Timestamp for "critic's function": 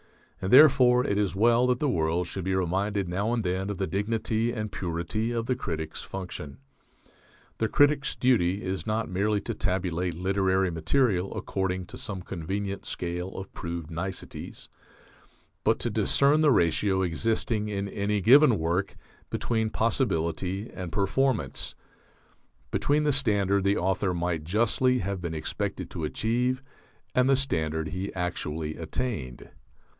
5.55-6.57